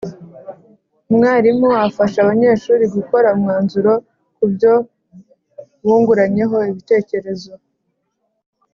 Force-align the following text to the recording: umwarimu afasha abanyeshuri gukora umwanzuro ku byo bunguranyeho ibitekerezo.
umwarimu 1.09 1.69
afasha 1.87 2.17
abanyeshuri 2.21 2.83
gukora 2.95 3.27
umwanzuro 3.35 3.93
ku 4.37 4.43
byo 4.53 4.73
bunguranyeho 5.83 6.57
ibitekerezo. 6.71 7.53